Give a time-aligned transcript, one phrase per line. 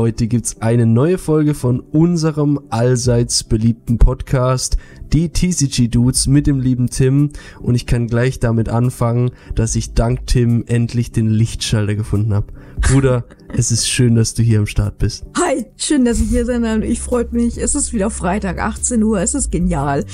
[0.00, 4.78] Heute gibt's eine neue Folge von unserem allseits beliebten Podcast,
[5.12, 7.30] die TCG Dudes mit dem lieben Tim.
[7.60, 12.46] Und ich kann gleich damit anfangen, dass ich dank Tim endlich den Lichtschalter gefunden habe.
[12.80, 15.24] Bruder, es ist schön, dass du hier am Start bist.
[15.36, 16.82] Hi, schön, dass ich hier sein darf.
[16.82, 17.58] Ich freut mich.
[17.58, 19.20] Es ist wieder Freitag, 18 Uhr.
[19.20, 20.04] Es ist genial.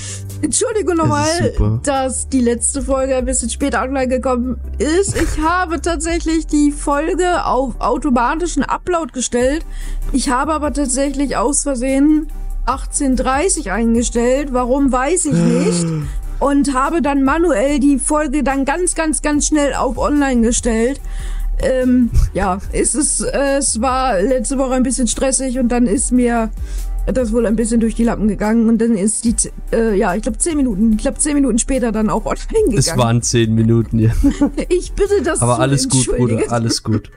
[0.41, 5.15] Entschuldigung nochmal, dass die letzte Folge ein bisschen später online gekommen ist.
[5.15, 9.65] Ich habe tatsächlich die Folge auf automatischen Upload gestellt.
[10.11, 12.27] Ich habe aber tatsächlich aus Versehen
[12.67, 14.49] 18.30 eingestellt.
[14.51, 15.85] Warum weiß ich nicht.
[16.39, 21.01] Und habe dann manuell die Folge dann ganz, ganz, ganz schnell auf online gestellt.
[21.59, 26.11] Ähm, ja, es ist, äh, es war letzte Woche ein bisschen stressig und dann ist
[26.11, 26.51] mir
[27.07, 29.35] das wohl ein bisschen durch die Lappen gegangen und dann ist die,
[29.71, 32.77] äh, ja, ich glaube zehn Minuten, ich glaube zehn Minuten später dann auch online gegangen.
[32.77, 34.11] Es waren zehn Minuten, ja.
[34.69, 37.09] ich bitte das Aber alles gut, Bruder, alles gut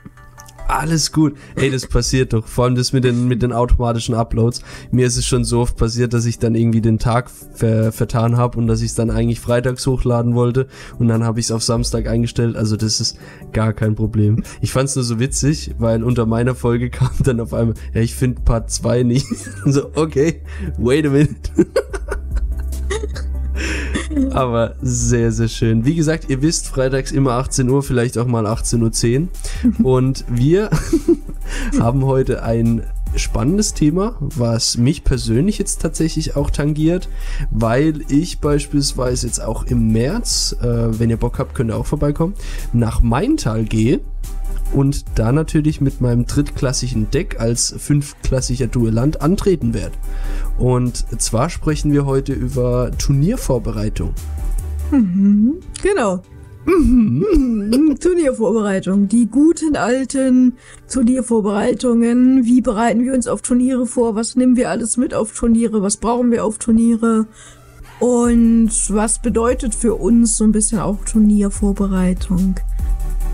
[0.67, 1.37] alles gut.
[1.55, 2.47] Ey, das passiert doch.
[2.47, 4.61] Vor allem das mit den, mit den automatischen Uploads.
[4.91, 8.37] Mir ist es schon so oft passiert, dass ich dann irgendwie den Tag ver, vertan
[8.37, 10.67] habe und dass ich es dann eigentlich freitags hochladen wollte
[10.99, 12.55] und dann habe ich es auf Samstag eingestellt.
[12.55, 13.17] Also das ist
[13.51, 14.43] gar kein Problem.
[14.61, 18.01] Ich fand es nur so witzig, weil unter meiner Folge kam dann auf einmal, ja,
[18.01, 19.27] ich finde Part 2 nicht.
[19.65, 20.41] so, okay,
[20.77, 21.35] wait a minute.
[24.31, 25.85] Aber sehr, sehr schön.
[25.85, 29.27] Wie gesagt, ihr wisst, freitags immer 18 Uhr, vielleicht auch mal 18.10
[29.79, 29.85] Uhr.
[29.85, 30.69] Und wir
[31.79, 32.83] haben heute ein
[33.15, 37.09] spannendes Thema, was mich persönlich jetzt tatsächlich auch tangiert,
[37.49, 41.85] weil ich beispielsweise jetzt auch im März, äh, wenn ihr Bock habt, könnt ihr auch
[41.85, 42.35] vorbeikommen,
[42.71, 43.99] nach Maintal gehe
[44.73, 49.95] und da natürlich mit meinem drittklassigen Deck als fünfklassiger Duellant antreten werde.
[50.57, 54.13] Und zwar sprechen wir heute über Turniervorbereitung.
[54.91, 56.21] Mhm, genau.
[56.65, 57.97] Mhm.
[57.99, 59.07] Turniervorbereitung.
[59.07, 60.57] Die guten alten
[60.91, 62.45] Turniervorbereitungen.
[62.45, 64.15] Wie bereiten wir uns auf Turniere vor?
[64.15, 65.81] Was nehmen wir alles mit auf Turniere?
[65.81, 67.27] Was brauchen wir auf Turniere?
[67.99, 72.55] Und was bedeutet für uns so ein bisschen auch Turniervorbereitung?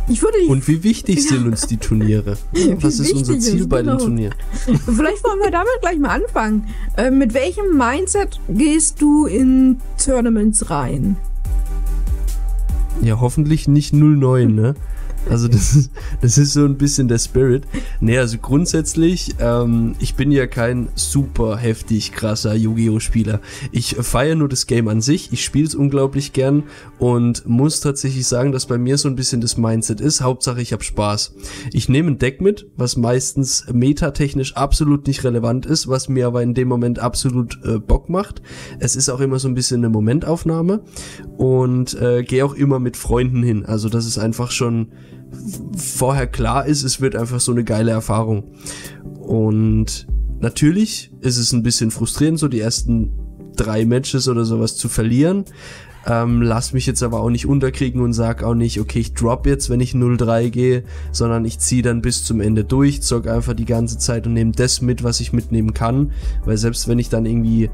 [0.09, 2.37] Ich würde Und wie wichtig sind uns die Turniere?
[2.79, 3.97] Was ist unser Ziel ist, bei genau.
[3.97, 4.35] den Turnieren?
[4.85, 6.67] Vielleicht wollen wir damit gleich mal anfangen.
[6.95, 11.17] Äh, mit welchem Mindset gehst du in Tournaments rein?
[13.01, 14.75] Ja, hoffentlich nicht 09, ne?
[15.29, 17.63] Also das ist, das ist so ein bisschen der Spirit.
[17.99, 22.99] Nee, also grundsätzlich, ähm, ich bin ja kein super heftig krasser Yu-Gi-Oh!
[22.99, 23.41] Spieler.
[23.71, 26.63] Ich feiere nur das Game an sich, ich spiele es unglaublich gern
[26.99, 30.21] und muss tatsächlich sagen, dass bei mir so ein bisschen das Mindset ist.
[30.21, 31.33] Hauptsache ich habe Spaß.
[31.71, 36.43] Ich nehme ein Deck mit, was meistens metatechnisch absolut nicht relevant ist, was mir aber
[36.43, 38.41] in dem Moment absolut äh, Bock macht.
[38.79, 40.81] Es ist auch immer so ein bisschen eine Momentaufnahme
[41.37, 43.65] und äh, gehe auch immer mit Freunden hin.
[43.65, 44.89] Also das ist einfach schon
[45.75, 48.51] vorher klar ist, es wird einfach so eine geile Erfahrung.
[49.19, 50.07] Und
[50.39, 53.11] natürlich ist es ein bisschen frustrierend, so die ersten
[53.55, 55.45] drei Matches oder sowas zu verlieren.
[56.05, 59.45] Ähm, lass mich jetzt aber auch nicht unterkriegen und sag auch nicht, okay, ich drop
[59.45, 63.53] jetzt, wenn ich 0-3 gehe, sondern ich ziehe dann bis zum Ende durch, zock einfach
[63.53, 66.11] die ganze Zeit und nehme das mit, was ich mitnehmen kann.
[66.45, 67.69] Weil selbst wenn ich dann irgendwie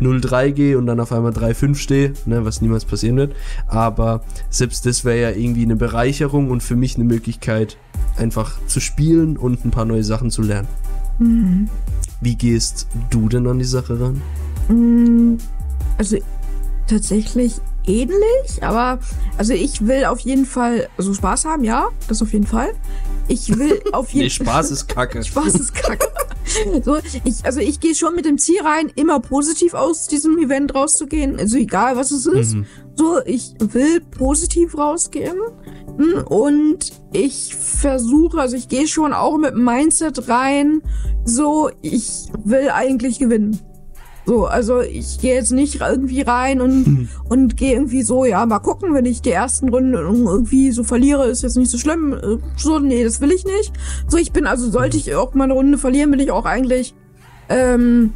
[0.00, 3.34] 0-3 gehe und dann auf einmal 3-5 stehe, ne, was niemals passieren wird.
[3.66, 7.76] Aber selbst das wäre ja irgendwie eine Bereicherung und für mich eine Möglichkeit,
[8.16, 10.68] einfach zu spielen und ein paar neue Sachen zu lernen.
[11.18, 11.68] Mhm.
[12.20, 14.22] Wie gehst du denn an die Sache ran?
[14.68, 15.38] Mm,
[15.98, 16.16] also
[16.86, 17.54] tatsächlich
[17.86, 18.98] ähnlich, aber
[19.38, 22.72] also ich will auf jeden Fall so also Spaß haben, ja, das auf jeden Fall.
[23.28, 24.44] Ich will auf jeden Fall.
[24.46, 25.22] nee, Spaß ist Kacke.
[25.24, 26.06] Spaß ist Kacke.
[26.82, 30.74] So, ich, also ich gehe schon mit dem Ziel rein, immer positiv aus diesem Event
[30.74, 31.38] rauszugehen.
[31.38, 32.54] Also egal was es ist.
[32.54, 32.66] Mhm.
[32.94, 35.36] So, ich will positiv rausgehen.
[35.98, 40.82] Hm, und ich versuche, also ich gehe schon auch mit dem Mindset rein,
[41.24, 43.58] so, ich will eigentlich gewinnen.
[44.26, 47.08] So, also ich gehe jetzt nicht irgendwie rein und, mhm.
[47.28, 51.28] und gehe irgendwie so, ja, mal gucken, wenn ich die ersten Runden irgendwie so verliere,
[51.28, 52.12] ist jetzt nicht so schlimm.
[52.12, 53.72] Äh, so, nee, das will ich nicht.
[54.08, 56.96] So, ich bin, also sollte ich auch mal eine Runde verlieren, bin ich auch eigentlich
[57.48, 58.14] ähm,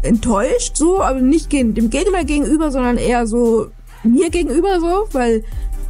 [0.00, 3.66] enttäuscht, so, aber nicht dem Gegner gegenüber, sondern eher so
[4.02, 5.44] mir gegenüber so, weil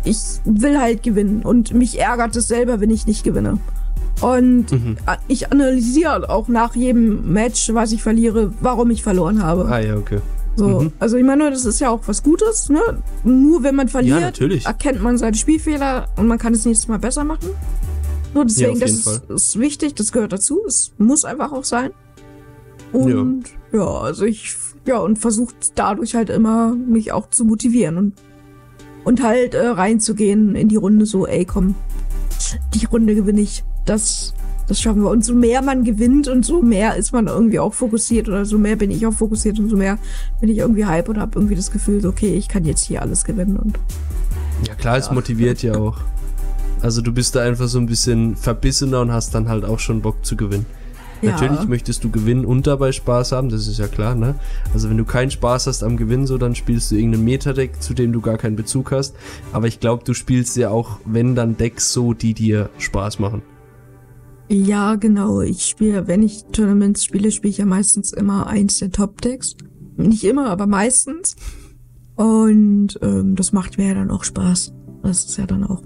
[0.04, 3.58] ich will halt gewinnen und mich ärgert es selber, wenn ich nicht gewinne.
[4.20, 4.96] Und mhm.
[5.26, 9.66] ich analysiere auch nach jedem Match, was ich verliere, warum ich verloren habe.
[9.66, 10.20] Ah ja, okay.
[10.54, 10.92] So, mhm.
[10.98, 12.80] also ich meine, das ist ja auch was Gutes, ne?
[13.24, 16.98] Nur wenn man verliert, ja, erkennt man seine Spielfehler und man kann es nächstes Mal
[16.98, 17.50] besser machen.
[18.34, 20.60] So, deswegen, ja, das ist, ist, wichtig, das gehört dazu.
[20.66, 21.90] Es muss einfach auch sein.
[22.92, 24.54] Und ja, ja also ich,
[24.86, 28.14] ja, und versucht dadurch halt immer, mich auch zu motivieren und,
[29.04, 31.74] und halt äh, reinzugehen in die Runde so, ey, komm,
[32.74, 34.34] die Runde gewinne ich das,
[34.69, 35.11] das schaffen wir.
[35.11, 38.58] Und so mehr man gewinnt und so mehr ist man irgendwie auch fokussiert oder so
[38.58, 39.99] mehr bin ich auch fokussiert und so mehr
[40.40, 43.02] bin ich irgendwie hype und habe irgendwie das Gefühl, so, okay, ich kann jetzt hier
[43.02, 43.79] alles gewinnen und.
[44.67, 45.99] Ja klar, es motiviert ja auch.
[46.81, 50.02] Also du bist da einfach so ein bisschen verbissener und hast dann halt auch schon
[50.02, 50.67] Bock zu gewinnen.
[51.23, 51.31] Ja.
[51.32, 54.34] Natürlich möchtest du gewinnen und dabei Spaß haben, das ist ja klar, ne?
[54.75, 57.94] Also wenn du keinen Spaß hast am Gewinn, so dann spielst du irgendein Metadeck, zu
[57.94, 59.14] dem du gar keinen Bezug hast.
[59.52, 63.43] Aber ich glaube, du spielst ja auch, wenn dann Decks so, die dir Spaß machen.
[64.48, 65.40] Ja, genau.
[65.40, 69.56] Ich spiele, wenn ich Tournaments spiele, spiele ich ja meistens immer eins der Top-Decks.
[69.96, 71.36] Nicht immer, aber meistens.
[72.16, 74.72] Und ähm, das macht mir ja dann auch Spaß.
[75.02, 75.82] Das ist ja dann auch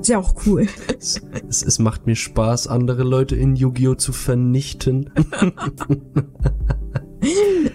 [0.00, 0.66] ist ja auch cool.
[0.98, 3.94] Es, es, es macht mir Spaß, andere Leute in Yu-Gi-Oh!
[3.94, 5.10] zu vernichten.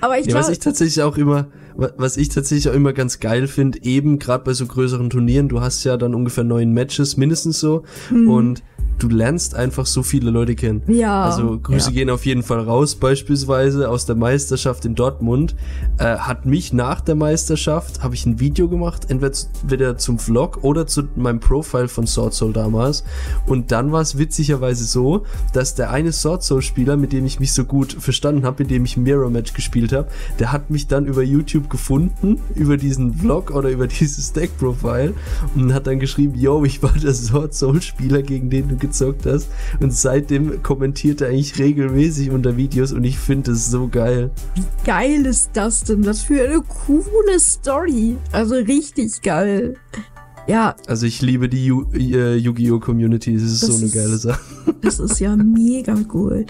[0.02, 0.36] Aber ich ja.
[0.36, 4.44] Was ich tatsächlich auch immer, was ich tatsächlich auch immer ganz geil finde, eben gerade
[4.44, 7.84] bei so größeren Turnieren, du hast ja dann ungefähr neun Matches, mindestens so.
[8.10, 8.30] Hm.
[8.30, 8.64] Und
[9.00, 10.82] du lernst einfach so viele Leute kennen.
[10.88, 11.24] Ja.
[11.24, 11.96] Also Grüße ja.
[11.96, 15.56] gehen auf jeden Fall raus, beispielsweise aus der Meisterschaft in Dortmund.
[15.98, 20.88] Äh, hat mich nach der Meisterschaft, habe ich ein Video gemacht, entweder zum Vlog oder
[20.88, 23.04] zu meinem Profile von Sword Soul damals.
[23.46, 25.24] Und dann war es witzigerweise so,
[25.54, 28.72] dass der eine Sword Soul Spieler, mit dem ich mich so gut verstanden habe, mit
[28.72, 30.08] dem ich Mirror Match gespielt habe,
[30.40, 35.14] der hat mich dann über YouTube gefunden, über diesen Vlog oder über dieses Deck Profile
[35.56, 39.26] und hat dann geschrieben, yo, ich war der Sword Soul Spieler, gegen den du gezockt
[39.26, 39.50] hast.
[39.80, 44.30] Und seitdem kommentiert er eigentlich regelmäßig unter Videos und ich finde es so geil.
[44.56, 46.06] Wie geil ist das denn?
[46.06, 48.18] Was für eine coole Story.
[48.32, 49.76] Also richtig geil.
[50.48, 50.76] Ja.
[50.88, 52.80] Also ich liebe die Yu äh, Yu-Gi-Oh!
[52.80, 53.34] Community.
[53.34, 54.42] Das ist das so eine geile Sache.
[54.82, 56.46] Das ist ja mega cool.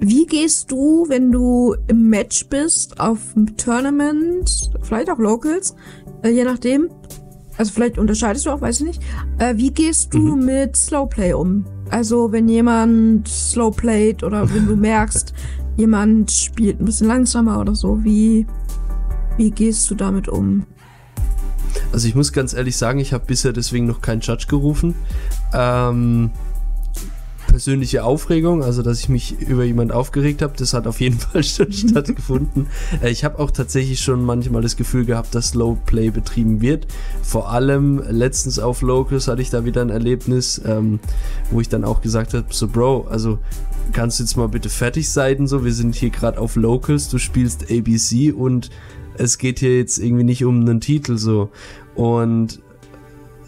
[0.00, 5.74] Wie gehst du, wenn du im Match bist, auf dem Tournament, vielleicht auch Locals,
[6.22, 6.88] äh, je nachdem,
[7.60, 9.02] also vielleicht unterscheidest du auch, weiß ich nicht.
[9.36, 10.46] Äh, wie gehst du mhm.
[10.46, 11.66] mit Slowplay um?
[11.90, 15.34] Also wenn jemand Slowplayt oder wenn du merkst,
[15.76, 18.46] jemand spielt ein bisschen langsamer oder so, wie,
[19.36, 20.64] wie gehst du damit um?
[21.92, 24.94] Also ich muss ganz ehrlich sagen, ich habe bisher deswegen noch keinen Judge gerufen.
[25.52, 26.30] Ähm,
[27.50, 31.42] persönliche Aufregung, also dass ich mich über jemand aufgeregt habe, das hat auf jeden Fall
[31.42, 32.68] schon stattgefunden.
[33.02, 36.86] Äh, ich habe auch tatsächlich schon manchmal das Gefühl gehabt, dass Slow Play betrieben wird.
[37.22, 41.00] Vor allem letztens auf Locals hatte ich da wieder ein Erlebnis, ähm,
[41.50, 43.38] wo ich dann auch gesagt habe, so Bro, also
[43.92, 47.18] kannst du jetzt mal bitte fertig sein, so wir sind hier gerade auf Locals, du
[47.18, 48.70] spielst ABC und
[49.14, 51.50] es geht hier jetzt irgendwie nicht um einen Titel so
[51.94, 52.60] und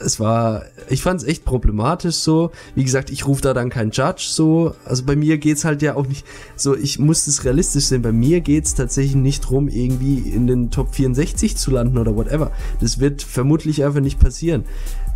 [0.05, 2.51] es war, ich fand es echt problematisch so.
[2.75, 4.75] Wie gesagt, ich rufe da dann keinen Judge so.
[4.85, 6.27] Also bei mir geht's halt ja auch nicht
[6.57, 8.03] so, ich muss es realistisch sehen.
[8.03, 12.51] Bei mir geht's tatsächlich nicht drum, irgendwie in den Top 64 zu landen oder whatever.
[12.81, 14.65] Das wird vermutlich einfach nicht passieren.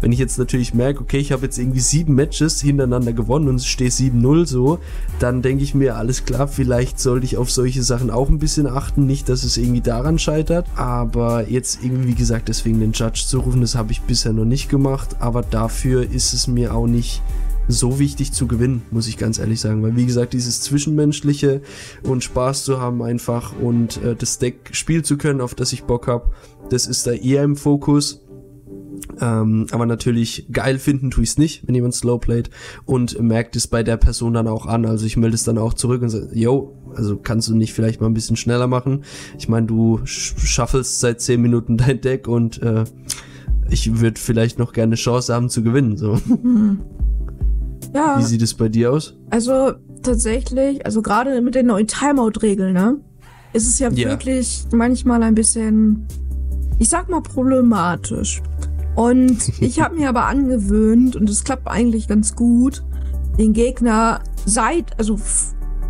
[0.01, 3.57] Wenn ich jetzt natürlich merke, okay, ich habe jetzt irgendwie sieben Matches hintereinander gewonnen und
[3.57, 4.79] es steht 7-0 so,
[5.19, 8.67] dann denke ich mir, alles klar, vielleicht sollte ich auf solche Sachen auch ein bisschen
[8.67, 9.07] achten.
[9.07, 10.67] Nicht, dass es irgendwie daran scheitert.
[10.77, 14.45] Aber jetzt irgendwie, wie gesagt, deswegen den Judge zu rufen, das habe ich bisher noch
[14.45, 15.17] nicht gemacht.
[15.19, 17.23] Aber dafür ist es mir auch nicht
[17.69, 19.83] so wichtig zu gewinnen, muss ich ganz ehrlich sagen.
[19.83, 21.63] Weil wie gesagt, dieses Zwischenmenschliche
[22.03, 25.85] und Spaß zu haben einfach und äh, das Deck spielen zu können, auf das ich
[25.85, 26.31] Bock habe,
[26.71, 28.23] das ist da eher im Fokus.
[29.21, 32.51] Ähm, aber natürlich geil finden tue ich es nicht, wenn jemand slow playt
[32.85, 34.87] und merkt es bei der Person dann auch an.
[34.87, 38.01] Also ich melde es dann auch zurück und sage, yo, also kannst du nicht vielleicht
[38.01, 39.05] mal ein bisschen schneller machen?
[39.39, 42.85] Ich meine, du schaffelst seit 10 Minuten dein Deck und äh,
[43.71, 45.97] ich würde vielleicht noch gerne Chance haben zu gewinnen.
[45.97, 46.19] So.
[47.95, 48.19] Ja.
[48.19, 49.17] Wie sieht es bei dir aus?
[49.31, 49.73] Also
[50.03, 52.99] tatsächlich, also gerade mit den neuen Timeout-Regeln, ne?
[53.53, 56.07] Ist es ja, ja wirklich manchmal ein bisschen,
[56.79, 58.43] ich sag mal, problematisch.
[58.97, 62.83] Und ich habe mir aber angewöhnt, und es klappt eigentlich ganz gut,
[63.39, 65.21] den Gegner seit, also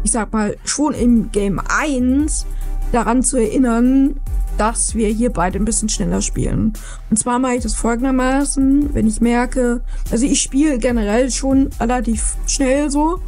[0.03, 2.47] ich sag mal, schon im Game 1
[2.93, 4.21] daran zu erinnern,
[4.59, 6.73] dass wir hier beide ein bisschen schneller spielen.
[7.11, 12.37] Und zwar mache ich das folgendermaßen, wenn ich merke, also ich spiele generell schon relativ
[12.47, 13.21] schnell so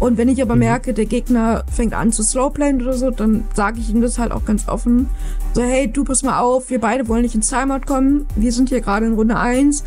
[0.00, 0.60] und wenn ich aber mhm.
[0.60, 4.32] merke, der Gegner fängt an zu slowplayen oder so, dann sage ich ihm das halt
[4.32, 5.08] auch ganz offen.
[5.54, 8.26] So, hey, du pass mal auf, wir beide wollen nicht ins Timeout kommen.
[8.34, 9.84] Wir sind hier gerade in Runde 1.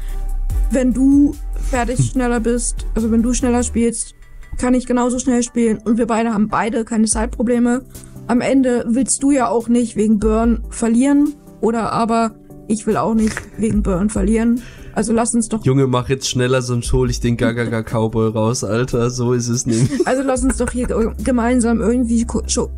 [0.69, 4.13] Wenn du fertig schneller bist, also wenn du schneller spielst,
[4.59, 7.83] kann ich genauso schnell spielen und wir beide haben beide keine Zeitprobleme.
[8.27, 12.35] Am Ende willst du ja auch nicht wegen Burn verlieren oder aber
[12.67, 14.61] ich will auch nicht wegen Burn verlieren.
[14.93, 15.65] Also lass uns doch.
[15.65, 19.09] Junge, mach jetzt schneller, sonst hole ich den Gagaga Cowboy raus, Alter.
[19.09, 19.91] So ist es nicht.
[20.05, 20.87] Also lass uns doch hier
[21.23, 22.25] gemeinsam irgendwie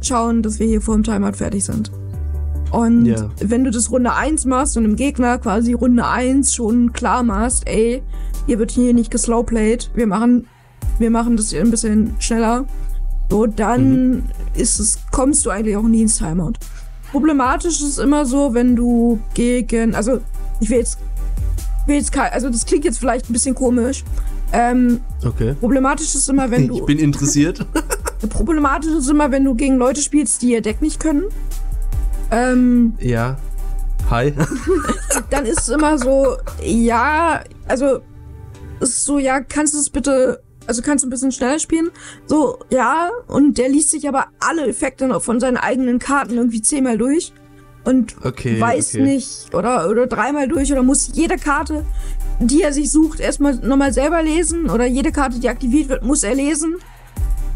[0.02, 1.92] schauen, dass wir hier vor dem Timeout fertig sind.
[2.72, 3.30] Und ja.
[3.40, 7.68] wenn du das Runde 1 machst und im Gegner quasi Runde 1 schon klar machst,
[7.68, 8.04] ey,
[8.48, 10.48] hier wird hier nicht geslowplayed, wir machen
[11.00, 12.66] wir machen das ein bisschen schneller.
[13.30, 14.24] So, dann mhm.
[14.54, 16.54] ist es, kommst du eigentlich auch nie ins Timeout.
[17.12, 20.20] Problematisch ist immer so, wenn du gegen, also
[20.60, 21.00] ich will jetzt,
[21.88, 24.04] will jetzt also das klingt jetzt vielleicht ein bisschen komisch.
[24.54, 25.56] Ähm, okay.
[25.60, 26.78] Problematisch ist immer, wenn du.
[26.78, 27.66] Ich bin interessiert.
[28.30, 31.24] problematisch ist immer, wenn du gegen Leute spielst, die ihr Deck nicht können.
[32.32, 33.38] Ähm, ja.
[34.10, 34.34] Hi.
[35.30, 38.00] dann ist es immer so, ja, also
[38.80, 41.92] ist so, ja, kannst du es bitte also kannst du ein bisschen schneller spielen.
[42.26, 46.98] So, ja, und der liest sich aber alle Effekte von seinen eigenen Karten irgendwie zehnmal
[46.98, 47.34] durch
[47.86, 49.04] und okay, weiß okay.
[49.04, 51.86] nicht oder oder dreimal durch oder muss jede Karte,
[52.40, 56.24] die er sich sucht, erstmal nochmal selber lesen oder jede Karte, die aktiviert wird, muss
[56.24, 56.76] er lesen.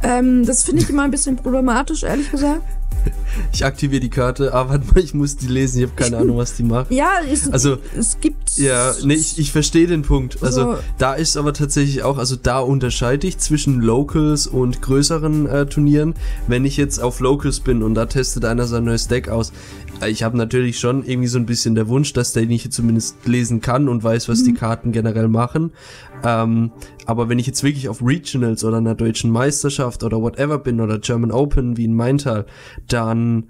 [0.02, 2.62] Ähm, das finde ich immer ein bisschen problematisch, ehrlich gesagt.
[3.54, 6.64] Ich aktiviere die Karte, aber ich muss die lesen, ich habe keine Ahnung, was die
[6.64, 6.92] macht.
[6.92, 8.58] Ja, es, also, es gibt.
[8.58, 10.40] Ja, nee, ich, ich verstehe den Punkt.
[10.42, 10.78] Also, so.
[10.98, 16.16] da ist aber tatsächlich auch, also da unterscheide ich zwischen Locals und größeren äh, Turnieren.
[16.48, 19.52] Wenn ich jetzt auf Locals bin und da testet einer sein neues Deck aus,
[20.08, 23.62] ich habe natürlich schon irgendwie so ein bisschen der Wunsch, dass der nicht zumindest lesen
[23.62, 24.46] kann und weiß, was mhm.
[24.46, 25.72] die Karten generell machen.
[26.24, 26.72] Ähm,
[27.06, 31.00] aber wenn ich jetzt wirklich auf Regionals oder einer deutschen Meisterschaft oder whatever bin oder
[31.00, 32.46] German Open wie in Maintal,
[32.88, 33.50] dann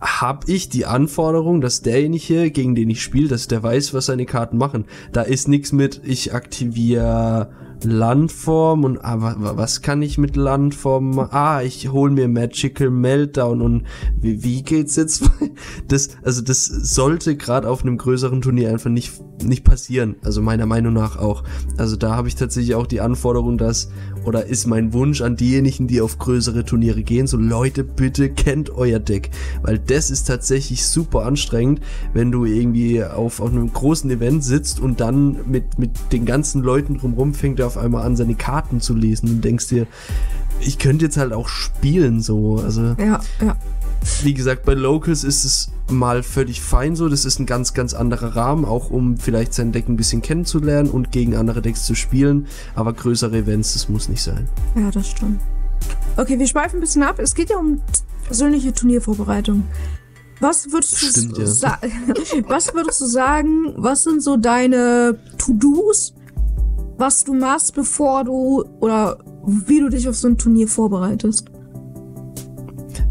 [0.00, 4.26] habe ich die Anforderung, dass derjenige, gegen den ich spiele, dass der weiß, was seine
[4.26, 4.84] Karten machen.
[5.12, 7.50] Da ist nichts mit, ich aktiviere
[7.84, 11.18] Landform und ah, was kann ich mit Landform?
[11.18, 13.84] Ah, ich hol mir Magical Meltdown und
[14.20, 15.24] wie, wie geht's jetzt?
[15.88, 19.12] Das also das sollte gerade auf einem größeren Turnier einfach nicht
[19.42, 21.44] nicht passieren, also meiner Meinung nach auch.
[21.76, 23.90] Also da habe ich tatsächlich auch die Anforderung, dass
[24.24, 28.70] oder ist mein Wunsch an diejenigen, die auf größere Turniere gehen, so Leute, bitte kennt
[28.70, 29.30] euer Deck,
[29.62, 31.80] weil das ist tatsächlich super anstrengend,
[32.14, 36.62] wenn du irgendwie auf, auf einem großen Event sitzt und dann mit mit den ganzen
[36.62, 39.86] Leuten drumherum fängt er auf einmal an, seine Karten zu lesen und denkst dir,
[40.60, 42.60] ich könnte jetzt halt auch spielen so.
[42.64, 43.56] Also, ja, ja.
[44.22, 47.08] Wie gesagt, bei Locals ist es mal völlig fein so.
[47.08, 50.90] Das ist ein ganz, ganz anderer Rahmen, auch um vielleicht sein Deck ein bisschen kennenzulernen
[50.90, 52.46] und gegen andere Decks zu spielen.
[52.74, 54.48] Aber größere Events, das muss nicht sein.
[54.76, 55.40] Ja, das stimmt.
[56.16, 57.18] Okay, wir schweifen ein bisschen ab.
[57.18, 57.80] Es geht ja um
[58.26, 59.64] persönliche Turniervorbereitung.
[60.40, 61.44] Was würdest du Stimmt, ja.
[62.48, 63.72] was würdest du sagen?
[63.76, 66.14] Was sind so deine To-Dos,
[66.96, 71.50] was du machst, bevor du oder wie du dich auf so ein Turnier vorbereitest?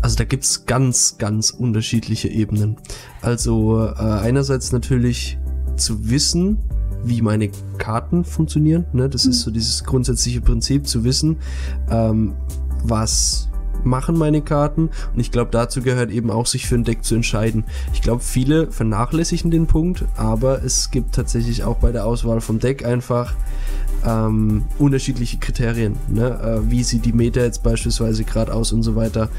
[0.02, 2.78] Also da gibt's ganz, ganz unterschiedliche Ebenen.
[3.22, 5.38] Also äh, einerseits natürlich
[5.78, 6.60] zu wissen,
[7.04, 8.86] wie meine Karten funktionieren.
[8.94, 9.10] Ne?
[9.10, 9.32] Das mhm.
[9.32, 11.38] ist so dieses grundsätzliche Prinzip zu wissen,
[11.90, 12.34] ähm,
[12.84, 13.50] was
[13.86, 17.16] machen meine Karten und ich glaube dazu gehört eben auch sich für ein Deck zu
[17.16, 17.66] entscheiden.
[17.94, 22.60] Ich glaube viele vernachlässigen den Punkt, aber es gibt tatsächlich auch bei der Auswahl vom
[22.60, 23.34] Deck einfach
[24.06, 26.62] ähm, unterschiedliche Kriterien, ne?
[26.66, 29.30] äh, wie sieht die Meta jetzt beispielsweise gerade aus und so weiter.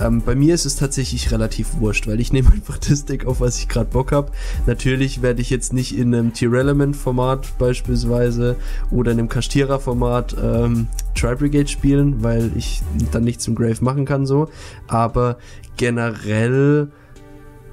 [0.00, 3.40] Ähm, bei mir ist es tatsächlich relativ wurscht, weil ich nehme einfach das Deck auf,
[3.40, 4.32] was ich gerade Bock habe.
[4.66, 8.56] Natürlich werde ich jetzt nicht in einem Tier-Element-Format beispielsweise
[8.90, 12.82] oder in einem Kastierer-Format ähm, Tri-Brigade spielen, weil ich
[13.12, 14.48] dann nichts im Grave machen kann so.
[14.88, 15.38] Aber
[15.76, 16.88] generell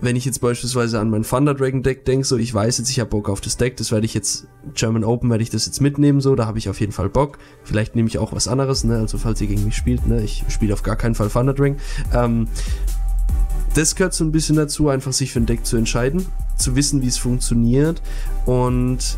[0.01, 2.99] wenn ich jetzt beispielsweise an mein Thunder Dragon Deck denke, so ich weiß jetzt, ich
[2.99, 5.79] habe Bock auf das Deck, das werde ich jetzt, German Open werde ich das jetzt
[5.79, 7.37] mitnehmen, so, da habe ich auf jeden Fall Bock.
[7.63, 10.43] Vielleicht nehme ich auch was anderes, ne, also falls ihr gegen mich spielt, ne, ich
[10.49, 11.77] spiele auf gar keinen Fall Thunder Dragon.
[12.13, 12.47] Ähm,
[13.75, 16.25] das gehört so ein bisschen dazu, einfach sich für ein Deck zu entscheiden,
[16.57, 18.01] zu wissen, wie es funktioniert
[18.45, 19.17] und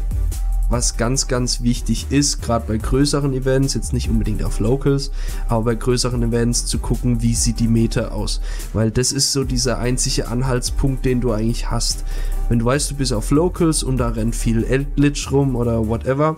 [0.73, 5.11] was ganz, ganz wichtig ist, gerade bei größeren Events, jetzt nicht unbedingt auf Locals,
[5.47, 8.41] aber bei größeren Events zu gucken, wie sieht die Meta aus.
[8.73, 12.03] Weil das ist so dieser einzige Anhaltspunkt, den du eigentlich hast.
[12.49, 16.37] Wenn du weißt, du bist auf Locals und da rennt viel Eldritch rum oder whatever,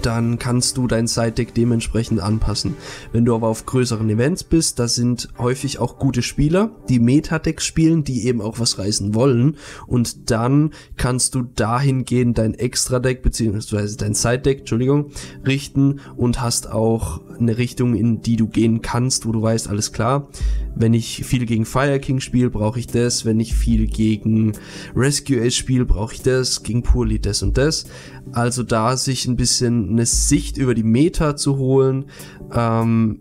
[0.00, 2.76] dann kannst du dein Side-Deck dementsprechend anpassen.
[3.12, 7.66] Wenn du aber auf größeren Events bist, da sind häufig auch gute Spieler, die Meta-Decks
[7.66, 9.56] spielen, die eben auch was reißen wollen
[9.86, 15.10] und dann kannst du dahingehend dein Extra-Deck beziehungsweise dein Side-Deck, Entschuldigung,
[15.46, 19.92] richten und hast auch eine Richtung, in die du gehen kannst, wo du weißt, alles
[19.92, 20.28] klar,
[20.74, 23.24] wenn ich viel gegen Fire King spiele, brauche ich das.
[23.24, 24.52] Wenn ich viel gegen
[24.94, 26.62] Rescue Ace spiele, brauche ich das.
[26.62, 27.86] Gegen Purely das und das.
[28.32, 32.06] Also da sich ein bisschen eine Sicht über die Meta zu holen,
[32.54, 33.20] ähm,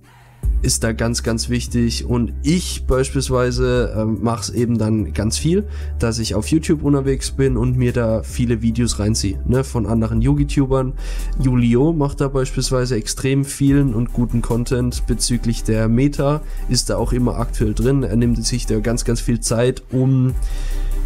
[0.61, 2.05] ist da ganz, ganz wichtig.
[2.05, 5.65] Und ich beispielsweise äh, mache es eben dann ganz viel,
[5.99, 10.21] dass ich auf YouTube unterwegs bin und mir da viele Videos reinziehe, ne, von anderen
[10.21, 10.93] Yugi-Tubern.
[11.39, 17.13] Julio macht da beispielsweise extrem vielen und guten Content bezüglich der Meta, ist da auch
[17.13, 18.03] immer aktuell drin.
[18.03, 20.33] Er nimmt sich da ganz, ganz viel Zeit, um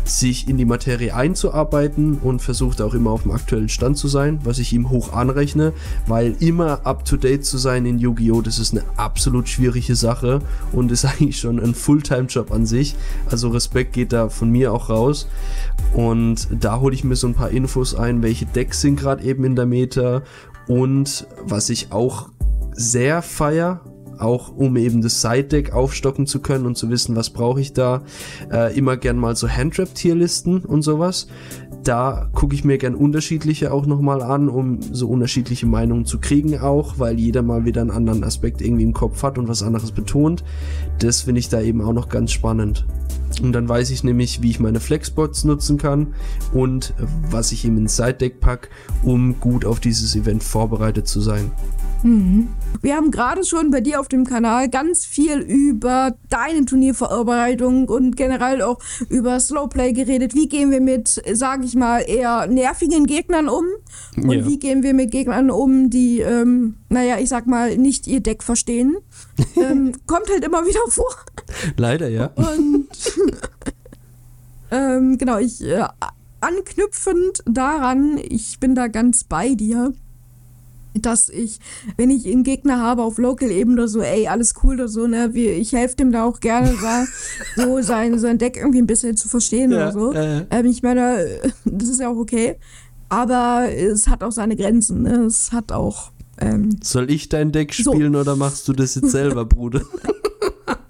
[0.06, 4.40] sich in die Materie einzuarbeiten und versucht auch immer auf dem aktuellen Stand zu sein,
[4.44, 5.74] was ich ihm hoch anrechne,
[6.08, 8.42] weil immer up to date zu sein in Yu-Gi-Oh!
[8.42, 12.96] das ist eine absolut schwierige Sache und ist eigentlich schon ein Fulltime-Job an sich.
[13.30, 15.28] Also Respekt geht da von mir auch raus.
[15.94, 19.44] Und da hole ich mir so ein paar Infos ein, welche Decks sind gerade eben
[19.44, 20.22] in der Meta
[20.68, 22.30] und was ich auch
[22.74, 23.82] sehr feier,
[24.20, 28.04] auch um eben das Side-Deck aufstocken zu können und zu wissen, was brauche ich da.
[28.52, 31.28] Äh, immer gern mal so Handtrap-Tierlisten und sowas.
[31.84, 36.60] Da gucke ich mir gern unterschiedliche auch nochmal an, um so unterschiedliche Meinungen zu kriegen
[36.60, 39.92] auch, weil jeder mal wieder einen anderen Aspekt irgendwie im Kopf hat und was anderes
[39.92, 40.44] betont.
[41.00, 42.86] Das finde ich da eben auch noch ganz spannend.
[43.42, 46.14] Und dann weiß ich nämlich, wie ich meine Flexbots nutzen kann
[46.54, 46.94] und
[47.30, 48.70] was ich ihm ins Side-Deck packe,
[49.04, 51.52] um gut auf dieses Event vorbereitet zu sein.
[52.04, 52.50] Mhm.
[52.82, 58.16] Wir haben gerade schon bei dir auf dem Kanal ganz viel über deine Turniervorbereitung und
[58.16, 60.36] generell auch über Slowplay geredet.
[60.36, 63.66] Wie gehen wir mit, sage ich mal, eher nervigen Gegnern um?
[64.18, 64.46] Und ja.
[64.46, 68.44] wie gehen wir mit Gegnern um, die, ähm, naja, ich sag mal, nicht ihr Deck
[68.44, 68.98] verstehen?
[69.56, 71.16] ähm, kommt halt immer wieder vor.
[71.78, 72.28] Leider, ja.
[72.36, 72.88] Und
[74.72, 75.88] ähm, genau, ich äh,
[76.40, 79.94] anknüpfend daran, ich bin da ganz bei dir
[81.02, 81.60] dass ich,
[81.98, 85.48] wenn ich einen Gegner habe auf Local-Ebene, so, ey, alles cool oder so, ne, wie,
[85.48, 87.06] ich helfe dem da auch gerne, da,
[87.56, 90.14] so sein, sein Deck irgendwie ein bisschen zu verstehen ja, oder so.
[90.14, 90.46] Äh.
[90.50, 91.26] Ähm, ich meine,
[91.66, 92.58] das ist ja auch okay.
[93.10, 95.26] Aber es hat auch seine Grenzen, ne?
[95.26, 96.12] Es hat auch.
[96.40, 98.20] Ähm, Soll ich dein Deck spielen so.
[98.20, 99.82] oder machst du das jetzt selber, Bruder?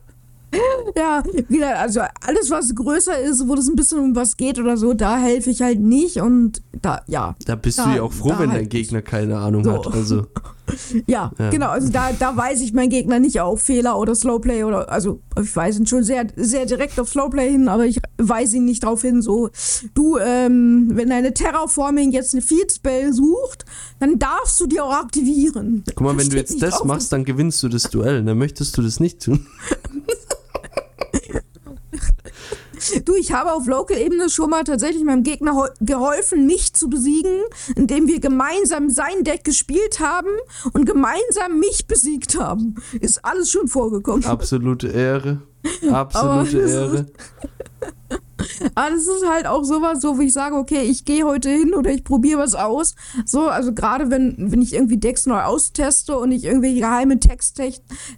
[0.97, 4.77] ja, wieder, also alles, was größer ist, wo das ein bisschen um was geht oder
[4.77, 7.35] so, da helfe ich halt nicht und da, ja.
[7.45, 9.73] Da bist da, du ja auch froh, wenn halt dein Gegner keine Ahnung so.
[9.73, 9.87] hat.
[9.87, 10.27] Also.
[11.07, 14.63] ja, ja, genau, also da, da weiß ich mein Gegner nicht auf Fehler oder Slowplay
[14.63, 18.57] oder, also ich weise ihn schon sehr, sehr direkt auf Slowplay hin, aber ich weise
[18.57, 19.49] ihn nicht darauf hin, so,
[19.93, 23.65] du, ähm, wenn deine Terraforming jetzt eine Field Spell sucht,
[23.99, 25.83] dann darfst du die auch aktivieren.
[25.93, 28.81] Guck mal, wenn du jetzt das machst, dann gewinnst du das Duell, dann möchtest du
[28.81, 29.45] das nicht tun.
[33.05, 37.41] Du, ich habe auf Local-Ebene schon mal tatsächlich meinem Gegner geholfen, mich zu besiegen,
[37.75, 40.29] indem wir gemeinsam sein Deck gespielt haben
[40.73, 42.75] und gemeinsam mich besiegt haben.
[42.99, 44.25] Ist alles schon vorgekommen.
[44.25, 45.41] Absolute Ehre.
[45.89, 47.05] Absolute Ehre.
[48.75, 51.73] Aber das ist halt auch sowas, so wie ich sage, okay, ich gehe heute hin
[51.73, 52.95] oder ich probiere was aus.
[53.25, 57.61] So, also gerade wenn, wenn ich irgendwie Decks neu austeste und ich irgendwie geheime Text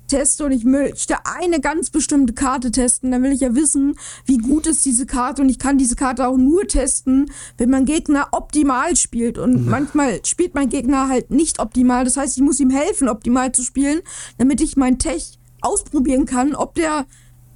[0.07, 4.37] teste und ich möchte eine ganz bestimmte Karte testen, dann will ich ja wissen, wie
[4.37, 8.29] gut ist diese Karte und ich kann diese Karte auch nur testen, wenn mein Gegner
[8.31, 9.37] optimal spielt.
[9.37, 9.69] Und mhm.
[9.69, 12.03] manchmal spielt mein Gegner halt nicht optimal.
[12.03, 14.01] Das heißt, ich muss ihm helfen, optimal zu spielen,
[14.37, 17.05] damit ich mein Tech ausprobieren kann, ob der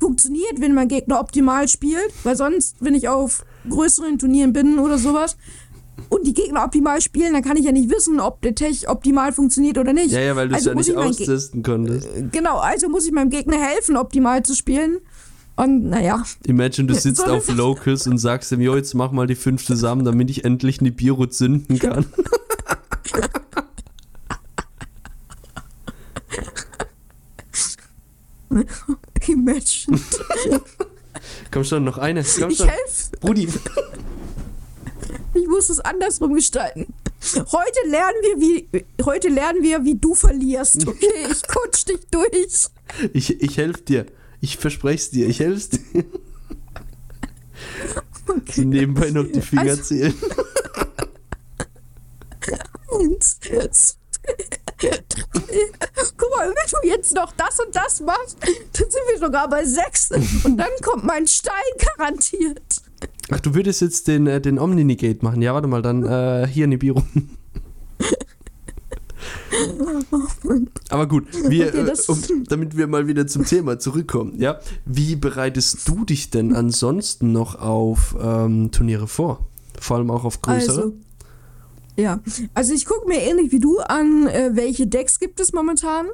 [0.01, 4.97] funktioniert, wenn mein Gegner optimal spielt, weil sonst, wenn ich auf größeren Turnieren bin oder
[4.97, 5.37] sowas
[6.09, 9.31] und die Gegner optimal spielen, dann kann ich ja nicht wissen, ob der Tech optimal
[9.31, 10.11] funktioniert oder nicht.
[10.11, 12.07] Ja, ja, weil du es also ja nicht austesten konntest.
[12.17, 14.97] Äh, genau, also muss ich meinem Gegner helfen, optimal zu spielen.
[15.55, 16.23] Und naja.
[16.47, 19.63] Imagine, du sitzt so auf Locus und sagst ihm, jo, jetzt mach mal die fünf
[19.63, 22.05] zusammen, damit ich endlich Nibiru zünden kann.
[29.41, 29.99] Imagine.
[31.51, 32.23] Komm schon, noch eine.
[32.23, 32.67] Komm ich schon.
[32.67, 33.17] helfe.
[33.19, 33.47] Brudi.
[35.33, 36.93] Ich muss es andersrum gestalten.
[37.35, 38.67] Heute lernen wir, wie,
[39.03, 40.87] heute lernen wir, wie du verlierst.
[40.87, 42.67] Okay, ich coach dich durch.
[43.13, 44.05] Ich, ich helfe dir.
[44.41, 45.27] Ich verspreche es dir.
[45.27, 46.03] Ich helfe dir.
[48.27, 48.51] Okay.
[48.51, 50.13] So nebenbei noch die Finger also, zählen.
[52.91, 53.39] Eins,
[56.17, 59.63] Guck mal, wenn du jetzt noch das und das machst, dann sind wir sogar bei
[59.63, 60.09] sechs.
[60.43, 61.53] Und dann kommt mein Stein
[61.97, 62.81] garantiert.
[63.29, 65.41] Ach, du würdest jetzt den, äh, den Omni-Gate machen.
[65.41, 67.01] Ja, warte mal, dann äh, hier Nibiru.
[70.89, 75.15] Aber gut, wir, okay, äh, um, damit wir mal wieder zum Thema zurückkommen, ja, wie
[75.15, 79.47] bereitest du dich denn ansonsten noch auf ähm, Turniere vor?
[79.79, 80.81] Vor allem auch auf größere?
[80.81, 80.93] Also,
[81.97, 82.19] ja,
[82.53, 86.07] also ich gucke mir ähnlich wie du an, äh, welche Decks gibt es momentan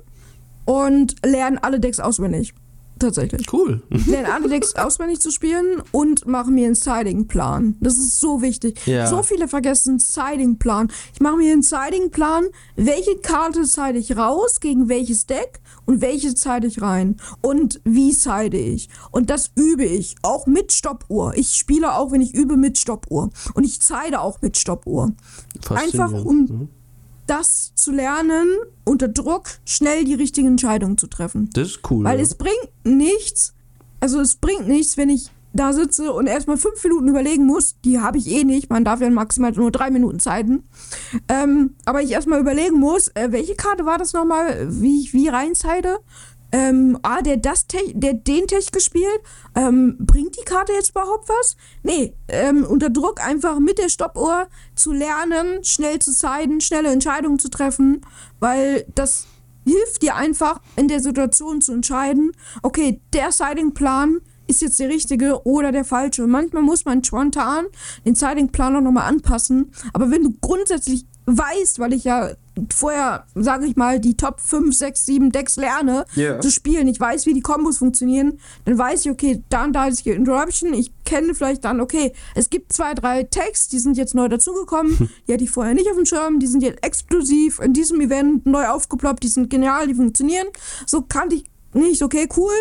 [0.66, 2.54] und lerne alle Decks auswendig.
[3.00, 3.52] Tatsächlich.
[3.54, 3.82] Cool.
[4.08, 7.76] Lerne alle Decks auswendig zu spielen und mache mir einen Siding-Plan.
[7.80, 8.80] Das ist so wichtig.
[8.86, 9.08] Ja.
[9.08, 10.92] So viele vergessen Siding-Plan.
[11.14, 16.36] Ich mache mir einen Siding-Plan, welche Karte side ich raus, gegen welches Deck und welche
[16.36, 18.90] zeide ich rein und wie zeide ich.
[19.10, 21.34] Und das übe ich, auch mit Stoppuhr.
[21.36, 23.32] Ich spiele auch, wenn ich übe, mit Stoppuhr.
[23.56, 25.14] Und ich zeide auch mit Stoppuhr.
[25.70, 26.70] Einfach um mhm.
[27.26, 28.48] das zu lernen,
[28.84, 31.50] unter Druck schnell die richtigen Entscheidungen zu treffen.
[31.54, 32.04] Das ist cool.
[32.04, 32.24] Weil ja.
[32.24, 33.54] es bringt nichts,
[34.02, 38.00] also es bringt nichts, wenn ich da sitze und erstmal fünf Minuten überlegen muss, die
[38.00, 40.64] habe ich eh nicht, man darf ja maximal nur drei Minuten Zeiten,
[41.28, 45.28] ähm, aber ich erstmal überlegen muss, äh, welche Karte war das nochmal, wie ich wie
[45.28, 46.00] reinzeide?
[46.54, 49.20] Ähm, ah, der das Tech, der den Tech gespielt,
[49.54, 51.58] ähm, bringt die Karte jetzt überhaupt was?
[51.84, 57.38] Nee, ähm, unter Druck einfach mit der Stoppuhr zu lernen, schnell zu zeiden, schnelle Entscheidungen
[57.38, 58.00] zu treffen,
[58.40, 59.28] weil das
[59.66, 62.32] hilft dir einfach in der Situation zu entscheiden,
[62.64, 66.24] okay, der Siding-Plan ist jetzt der richtige oder der falsche.
[66.24, 67.66] Und manchmal muss man spontan
[68.06, 69.72] den auch nochmal anpassen.
[69.94, 72.32] Aber wenn du grundsätzlich weißt, weil ich ja
[72.74, 76.40] vorher, sage ich mal, die Top 5, 6, 7 Decks lerne yeah.
[76.40, 79.88] zu spielen, ich weiß, wie die Kombos funktionieren, dann weiß ich, okay, da und da
[79.88, 83.98] ist hier Interruption, ich kenne vielleicht dann, okay, es gibt zwei, drei Tags, die sind
[83.98, 87.60] jetzt neu dazugekommen, die hatte ich vorher nicht auf dem Schirm, die sind jetzt exklusiv
[87.60, 90.48] in diesem Event neu aufgeploppt, die sind genial, die funktionieren.
[90.86, 92.54] So kannte ich nicht, okay, cool,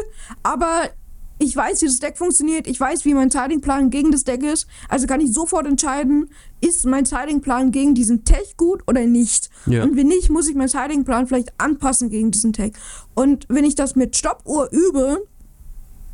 [0.43, 0.91] aber
[1.39, 4.67] ich weiß, wie das Deck funktioniert, ich weiß, wie mein Tiding-Plan gegen das Deck ist,
[4.89, 9.51] also kann ich sofort entscheiden, ist mein Tiding-Plan gegen diesen Tech gut oder nicht.
[9.67, 9.85] Ja.
[9.85, 12.73] Und wenn nicht, muss ich meinen Tiding-Plan vielleicht anpassen gegen diesen Tech.
[13.15, 15.27] Und wenn ich das mit Stoppuhr übe,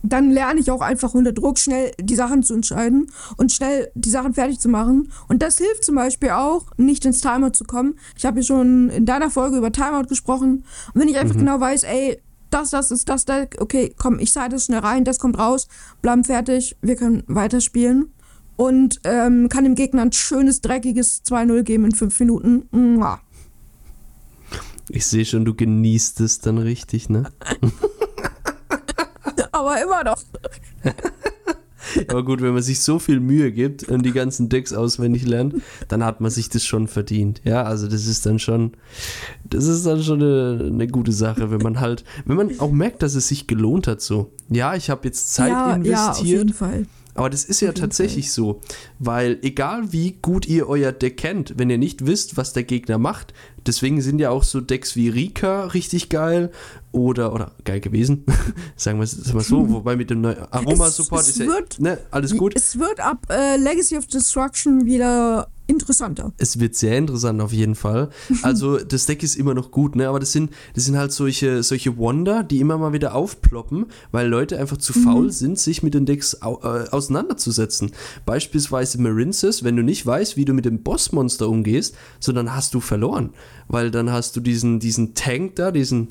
[0.02, 4.10] dann lerne ich auch einfach unter Druck schnell die Sachen zu entscheiden und schnell die
[4.10, 5.12] Sachen fertig zu machen.
[5.28, 7.94] Und das hilft zum Beispiel auch, nicht ins Timeout zu kommen.
[8.16, 10.64] Ich habe ja schon in deiner Folge über Timeout gesprochen.
[10.92, 11.40] Und wenn ich einfach mhm.
[11.40, 12.20] genau weiß, ey,
[12.54, 15.68] das, das ist das Deck, okay, komm, ich side es schnell rein, das kommt raus,
[16.00, 18.12] bleiben fertig, wir können weiterspielen.
[18.56, 22.68] Und ähm, kann dem Gegner ein schönes, dreckiges 2-0 geben in 5 Minuten.
[22.70, 23.20] Mua.
[24.88, 27.30] Ich sehe schon, du genießt es dann richtig, ne?
[29.52, 30.22] Aber immer noch.
[32.08, 35.56] Aber gut, wenn man sich so viel Mühe gibt und die ganzen Decks auswendig lernt,
[35.88, 37.40] dann hat man sich das schon verdient.
[37.44, 38.72] Ja, also das ist dann schon,
[39.44, 43.02] das ist dann schon eine, eine gute Sache, wenn man halt, wenn man auch merkt,
[43.02, 44.32] dass es sich gelohnt hat so.
[44.48, 45.96] Ja, ich habe jetzt Zeit ja, investiert.
[45.96, 46.86] Ja, auf jeden Fall.
[47.14, 48.34] Aber das ist ja tatsächlich Fall.
[48.34, 48.60] so,
[48.98, 52.96] weil egal wie gut ihr euer Deck kennt, wenn ihr nicht wisst, was der Gegner
[52.96, 53.34] macht,
[53.66, 56.50] deswegen sind ja auch so Decks wie Rika richtig geil
[56.92, 58.24] oder, oder geil gewesen,
[58.76, 61.46] sagen wir es mal so, wobei mit dem Aroma-Support ist ja,
[61.78, 62.54] ne, alles gut.
[62.54, 66.32] Es wird ab äh, Legacy of Destruction wieder interessanter.
[66.38, 68.10] Es wird sehr interessant auf jeden Fall.
[68.42, 70.08] Also das Deck ist immer noch gut, ne?
[70.08, 74.26] Aber das sind, das sind halt solche, solche Wonder, die immer mal wieder aufploppen, weil
[74.26, 75.04] Leute einfach zu mhm.
[75.04, 77.92] faul sind, sich mit den Decks au äh, auseinanderzusetzen.
[78.26, 82.74] Beispielsweise Marinces, wenn du nicht weißt, wie du mit dem Bossmonster umgehst, so dann hast
[82.74, 83.30] du verloren.
[83.68, 86.08] Weil dann hast du diesen, diesen Tank da, diesen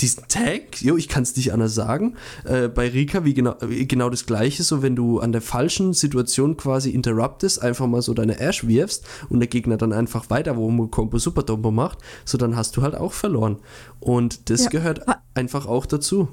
[0.00, 3.86] diesen Tag, jo, ich kann es nicht anders sagen, äh, bei Rika wie genau, wie
[3.86, 8.14] genau das gleiche, so wenn du an der falschen Situation quasi interruptest, einfach mal so
[8.14, 12.38] deine Ash wirfst und der Gegner dann einfach weiter, wo Combo Super Dombo macht, so
[12.38, 13.56] dann hast du halt auch verloren.
[14.00, 14.70] Und das ja.
[14.70, 15.02] gehört
[15.34, 16.28] einfach auch dazu.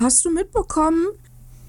[0.00, 1.06] Hast du mitbekommen,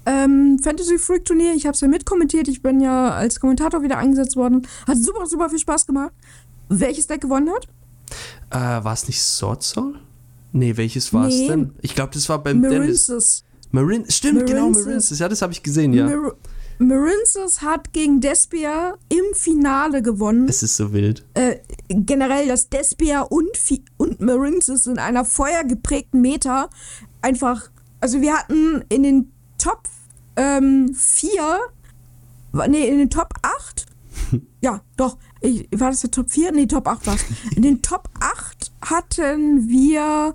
[0.04, 3.98] ähm, Fantasy Freak Turnier, ich habe es ja mitkommentiert, ich bin ja als Kommentator wieder
[3.98, 6.12] eingesetzt worden, hat super, super viel Spaß gemacht.
[6.68, 7.68] Welches Deck gewonnen hat?
[8.50, 9.98] Äh, war es nicht Sword Soul?
[10.52, 11.48] Nee, welches war es nee.
[11.48, 11.72] denn?
[11.82, 13.06] Ich glaube, das war beim Marinces.
[13.06, 13.44] Dennis.
[13.72, 14.76] Marin Stimmt, genau, Marinces.
[14.76, 15.18] genau, Marinces.
[15.18, 16.06] Ja, das habe ich gesehen, ja.
[16.06, 16.32] Mar
[16.78, 20.46] Marinces hat gegen Despia im Finale gewonnen.
[20.48, 21.24] Es ist so wild.
[21.34, 21.56] Äh,
[21.88, 23.48] generell, dass Despia und,
[23.96, 26.68] und Marinces in einer feuergeprägten Meta
[27.22, 27.70] einfach.
[28.00, 29.82] Also, wir hatten in den Top
[30.36, 30.94] 4, ähm,
[32.68, 33.86] nee, in den Top 8.
[34.60, 35.16] ja, doch.
[35.40, 36.52] Ich, war das der Top 4?
[36.52, 37.24] Nee, Top 8 war es.
[37.54, 40.34] In den Top 8 hatten wir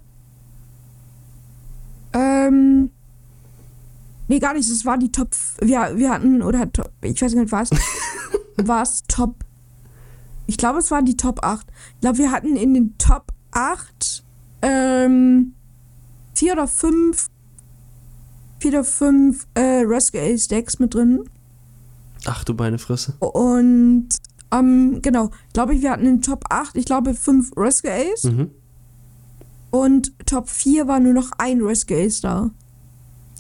[2.14, 2.92] ähm.
[4.28, 4.70] Nee, gar nicht.
[4.70, 5.30] Es war die Top.
[5.60, 7.70] Wir, wir hatten, oder Top, ich weiß nicht, was.
[8.58, 9.36] war es Top.
[10.48, 11.68] Ich glaube, es waren die Top 8.
[11.96, 14.24] Ich glaube, wir hatten in den Top 8
[14.62, 15.54] ähm,
[16.34, 17.30] vier oder fünf
[18.60, 21.24] vier oder fünf äh, Rescue Ace Decks mit drin.
[22.26, 23.16] Ach du meine Fresse.
[23.20, 24.10] Und
[24.52, 28.26] ähm, genau, glaube ich, wir hatten in den Top 8, ich glaube, fünf Rescue Ace.
[28.26, 28.52] Mhm.
[29.70, 32.52] Und Top 4 war nur noch ein Rescue Ace da.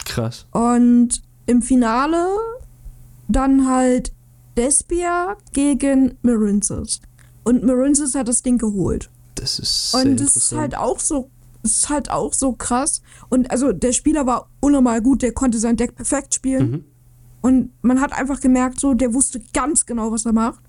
[0.05, 0.45] Krass.
[0.51, 2.27] Und im Finale
[3.27, 4.13] dann halt
[4.57, 7.01] Despia gegen Marinces.
[7.43, 9.09] Und Marinces hat das Ding geholt.
[9.35, 11.29] Das ist sehr Und das ist halt auch so
[11.63, 13.01] ist halt auch so krass.
[13.29, 16.71] Und also der Spieler war unnormal gut, der konnte sein Deck perfekt spielen.
[16.71, 16.83] Mhm.
[17.41, 20.61] Und man hat einfach gemerkt, so, der wusste ganz genau, was er macht.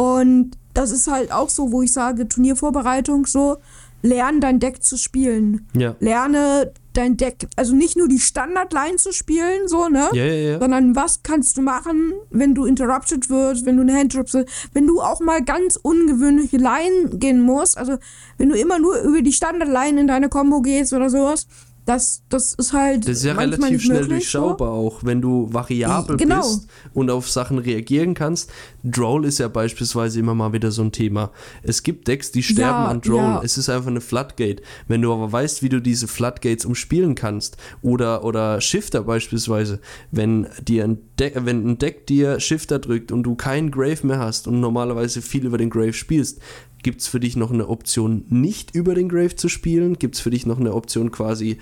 [0.00, 3.58] Und das ist halt auch so, wo ich sage, Turniervorbereitung, so,
[4.00, 5.66] lerne dein Deck zu spielen.
[5.76, 5.94] Ja.
[6.00, 10.08] Lerne dein Deck, also nicht nur die Standardline zu spielen, so, ne?
[10.14, 10.58] Ja, ja, ja.
[10.58, 14.26] Sondern was kannst du machen, wenn du interrupted wirst, wenn du eine Handdrop
[14.72, 17.98] wenn du auch mal ganz ungewöhnliche Line gehen musst, also
[18.38, 21.46] wenn du immer nur über die Standardline in deine Combo gehst oder sowas,
[21.84, 23.08] das, das ist halt.
[23.08, 24.74] Das ist ja relativ schnell durchschaubar so.
[24.74, 26.36] auch, wenn du variabel genau.
[26.36, 28.50] bist und auf Sachen reagieren kannst.
[28.84, 31.30] Droll ist ja beispielsweise immer mal wieder so ein Thema.
[31.62, 33.16] Es gibt Decks, die sterben ja, an Droll.
[33.16, 33.42] Ja.
[33.42, 34.62] Es ist einfach eine Floodgate.
[34.88, 40.46] Wenn du aber weißt, wie du diese Floodgates umspielen kannst, oder, oder Shifter beispielsweise, wenn
[40.62, 44.46] dir ein Deck, wenn ein Deck dir Shifter drückt und du keinen Grave mehr hast
[44.46, 46.40] und normalerweise viel über den Grave spielst,
[46.82, 49.98] Gibt es für dich noch eine Option, nicht über den Grave zu spielen?
[49.98, 51.58] Gibt es für dich noch eine Option quasi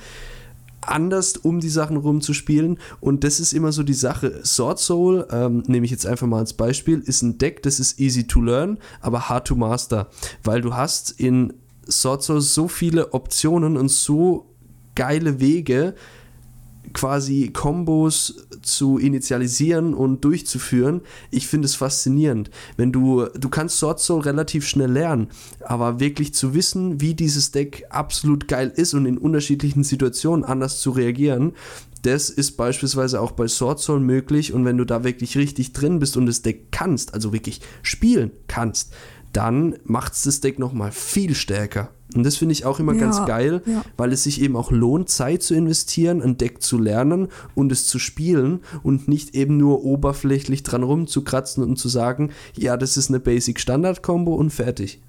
[0.81, 2.79] anders um die Sachen rumzuspielen?
[3.01, 4.41] Und das ist immer so die Sache.
[4.45, 7.99] Sword Soul, ähm, nehme ich jetzt einfach mal als Beispiel, ist ein Deck, das ist
[7.99, 10.09] easy to learn, aber hard to master.
[10.45, 11.53] Weil du hast in
[11.89, 14.47] Sword Soul so viele Optionen und so
[14.95, 15.95] geile Wege,
[16.93, 21.03] quasi Kombos zu initialisieren und durchzuführen.
[21.31, 22.51] Ich finde es faszinierend.
[22.77, 25.29] Wenn du, du kannst Sword Soul relativ schnell lernen,
[25.61, 30.81] aber wirklich zu wissen, wie dieses Deck absolut geil ist und in unterschiedlichen Situationen anders
[30.81, 31.53] zu reagieren,
[32.03, 35.99] das ist beispielsweise auch bei Sword Soul möglich und wenn du da wirklich richtig drin
[35.99, 38.93] bist und das Deck kannst, also wirklich spielen kannst,
[39.33, 41.91] dann macht es das Deck nochmal viel stärker.
[42.19, 43.85] Und das finde ich auch immer ja, ganz geil, ja.
[43.97, 47.87] weil es sich eben auch lohnt, Zeit zu investieren, ein Deck zu lernen und es
[47.87, 53.09] zu spielen und nicht eben nur oberflächlich dran rumzukratzen und zu sagen, ja, das ist
[53.09, 55.01] eine Basic Standard Combo und fertig.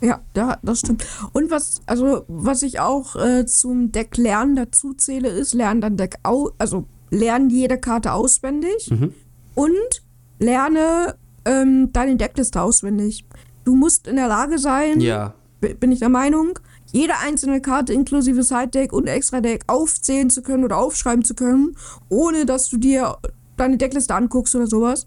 [0.00, 1.04] Ja, ja, das stimmt.
[1.32, 5.96] Und was, also, was ich auch äh, zum Deck lernen dazu zähle, ist, lernen dann
[5.96, 9.12] Deck au also lernen jede Karte auswendig mhm.
[9.56, 10.04] und
[10.38, 13.24] lerne ähm, deine Deckliste auswendig.
[13.64, 16.58] Du musst in der Lage sein, ja bin ich der Meinung,
[16.92, 21.76] jede einzelne Karte inklusive Side-Deck und Extra-Deck aufzählen zu können oder aufschreiben zu können,
[22.08, 23.18] ohne dass du dir
[23.56, 25.06] deine Deckliste anguckst oder sowas.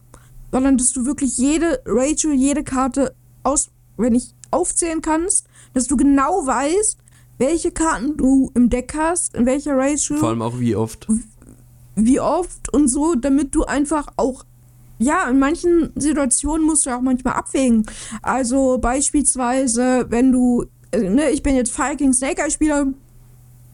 [0.51, 3.13] Sondern dass du wirklich jede Rachel, jede Karte
[3.43, 6.97] aus, wenn ich aufzählen kannst, dass du genau weißt,
[7.37, 10.17] welche Karten du im Deck hast, in welcher Rachel.
[10.17, 11.07] Vor allem auch wie oft.
[11.95, 14.45] Wie oft und so, damit du einfach auch
[14.97, 17.85] ja, in manchen Situationen musst du auch manchmal abwägen.
[18.21, 22.87] Also beispielsweise, wenn du, äh, ne, ich bin jetzt Viking Snaker-Spieler,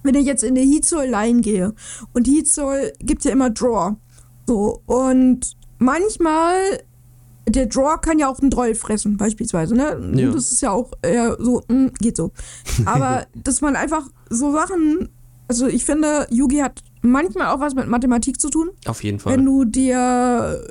[0.04, 1.74] wenn ich jetzt in der Heatsoul-Line gehe
[2.14, 3.96] und Heatsoul gibt ja immer Draw.
[4.48, 6.56] So, und manchmal,
[7.48, 10.00] der Draw kann ja auch einen Droll fressen, beispielsweise, ne?
[10.16, 10.32] Ja.
[10.32, 12.32] Das ist ja auch eher so, mh, hm, geht so.
[12.86, 15.10] Aber dass man einfach so Sachen,
[15.48, 18.72] also ich finde, Yugi hat manchmal auch was mit Mathematik zu tun.
[18.88, 19.34] Auf jeden Fall.
[19.34, 20.66] Wenn du dir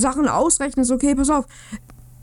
[0.00, 1.46] Sachen ausrechnest, okay, pass auf,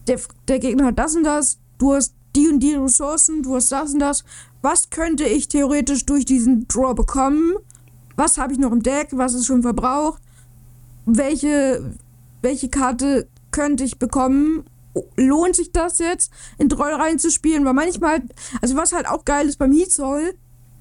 [0.07, 3.71] der, der Gegner hat das und das, du hast die und die Ressourcen, du hast
[3.71, 4.23] das und das.
[4.61, 7.53] Was könnte ich theoretisch durch diesen Draw bekommen?
[8.15, 9.09] Was habe ich noch im Deck?
[9.11, 10.21] Was ist schon verbraucht?
[11.05, 11.95] Welche,
[12.41, 14.65] welche Karte könnte ich bekommen?
[15.15, 17.65] Lohnt sich das jetzt, in Droll reinzuspielen?
[17.65, 18.23] Weil manchmal,
[18.61, 20.33] also was halt auch geil ist beim Heat Soul,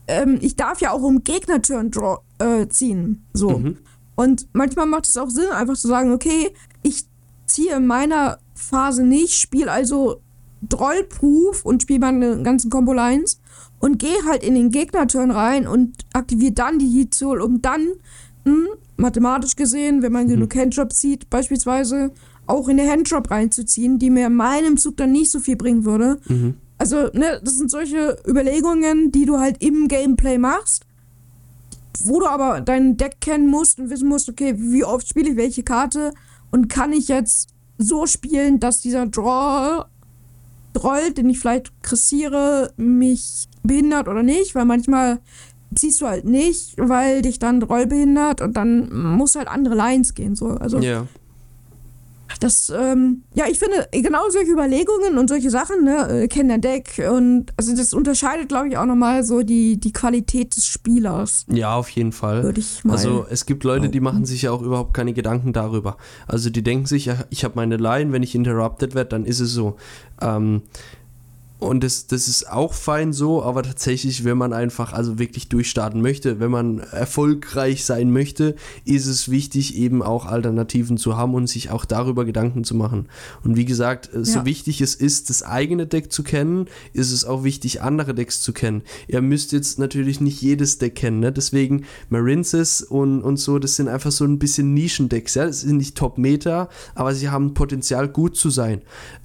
[0.08, 1.90] ähm, ich darf ja auch um Gegner-Turn
[2.38, 3.26] äh, ziehen.
[3.32, 3.58] So.
[3.58, 3.78] Mhm.
[4.14, 6.54] Und manchmal macht es auch Sinn, einfach zu sagen, okay,
[6.86, 7.06] ich
[7.46, 10.20] ziehe in meiner Phase nicht, spiele also
[10.62, 13.40] Drollproof und spiele meine ganzen Combo-Lines
[13.80, 17.86] und gehe halt in den Gegner-Turn rein und aktiviere dann die Heat Soul, um dann,
[18.44, 20.30] mh, hm, mathematisch gesehen, wenn man mhm.
[20.30, 22.12] genug Handdrop zieht, beispielsweise
[22.46, 25.84] auch in der Handdrop reinzuziehen, die mir in meinem Zug dann nicht so viel bringen
[25.84, 26.18] würde.
[26.28, 26.54] Mhm.
[26.78, 30.86] Also, ne, das sind solche Überlegungen, die du halt im Gameplay machst
[32.04, 35.36] wo du aber dein Deck kennen musst und wissen musst, okay, wie oft spiele ich
[35.36, 36.12] welche Karte
[36.50, 39.84] und kann ich jetzt so spielen, dass dieser Draw
[40.72, 45.20] Droll, den ich vielleicht kressiere, mich behindert oder nicht, weil manchmal
[45.74, 50.12] ziehst du halt nicht, weil dich dann Droll behindert und dann muss halt andere Lines
[50.12, 50.34] gehen.
[50.34, 50.48] So.
[50.48, 51.06] Also ja
[52.40, 56.58] das, ähm, ja, ich finde, genau solche Überlegungen und solche Sachen, ne, äh, kennen der
[56.58, 61.46] Deck und also das unterscheidet, glaube ich, auch nochmal so die, die Qualität des Spielers.
[61.48, 62.42] Ja, auf jeden Fall.
[62.42, 65.52] Würde ich mal also es gibt Leute, die machen sich ja auch überhaupt keine Gedanken
[65.52, 65.96] darüber.
[66.26, 69.50] Also die denken sich, ich habe meine Line, wenn ich interrupted werde, dann ist es
[69.52, 69.76] so.
[70.20, 70.62] Ähm,
[71.58, 76.02] und das, das ist auch fein so, aber tatsächlich, wenn man einfach also wirklich durchstarten
[76.02, 81.46] möchte, wenn man erfolgreich sein möchte, ist es wichtig, eben auch Alternativen zu haben und
[81.46, 83.08] sich auch darüber Gedanken zu machen.
[83.42, 84.22] Und wie gesagt, ja.
[84.22, 88.42] so wichtig es ist, das eigene Deck zu kennen, ist es auch wichtig, andere Decks
[88.42, 88.82] zu kennen.
[89.08, 91.32] Ihr müsst jetzt natürlich nicht jedes Deck kennen, ne?
[91.32, 95.78] deswegen Marinces und, und so, das sind einfach so ein bisschen Nischendecks, ja, das sind
[95.78, 98.82] nicht Top-Meta, aber sie haben Potenzial gut zu sein.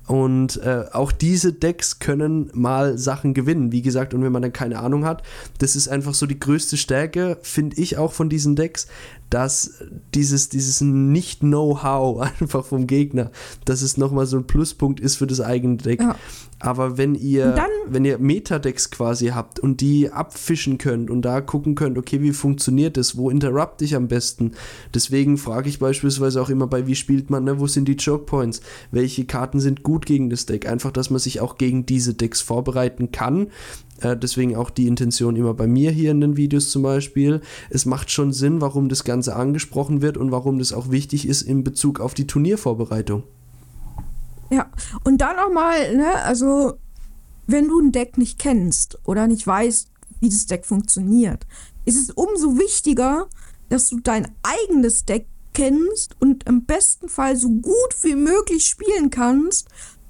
[0.07, 4.13] Und äh, auch diese Decks können mal Sachen gewinnen, wie gesagt.
[4.13, 5.23] Und wenn man dann keine Ahnung hat,
[5.59, 8.87] das ist einfach so die größte Stärke, finde ich auch von diesen Decks,
[9.29, 9.75] dass
[10.13, 13.31] dieses, dieses Nicht-Know-how einfach vom Gegner,
[13.65, 16.01] dass es nochmal so ein Pluspunkt ist für das eigene Deck.
[16.01, 16.15] Ja.
[16.61, 21.41] Aber wenn ihr, dann, wenn ihr Metadecks quasi habt und die abfischen könnt und da
[21.41, 24.53] gucken könnt, okay, wie funktioniert das, wo interrupt ich am besten?
[24.93, 27.59] Deswegen frage ich beispielsweise auch immer bei, wie spielt man, ne?
[27.59, 28.61] wo sind die Choke Points?
[28.91, 30.69] Welche Karten sind gut gegen das Deck?
[30.69, 33.47] Einfach, dass man sich auch gegen diese Decks vorbereiten kann.
[33.99, 37.41] Äh, deswegen auch die Intention immer bei mir hier in den Videos zum Beispiel.
[37.69, 41.41] Es macht schon Sinn, warum das Ganze angesprochen wird und warum das auch wichtig ist
[41.41, 43.23] in Bezug auf die Turniervorbereitung.
[44.51, 44.69] Ja,
[45.05, 46.73] und dann nochmal, ne, also
[47.47, 51.45] wenn du ein Deck nicht kennst oder nicht weißt, wie das Deck funktioniert,
[51.85, 53.27] ist es umso wichtiger,
[53.69, 59.09] dass du dein eigenes Deck kennst und im besten Fall so gut wie möglich spielen
[59.09, 59.67] kannst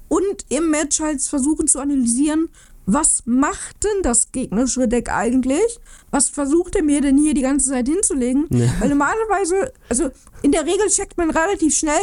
[0.08, 2.48] und im Match halt versuchen zu analysieren,
[2.84, 5.78] was macht denn das gegnerische Deck eigentlich?
[6.10, 8.46] Was versucht er mir denn hier die ganze Zeit hinzulegen?
[8.50, 8.66] Ja.
[8.80, 10.10] Weil normalerweise, also
[10.42, 11.94] in der Regel checkt man relativ schnell,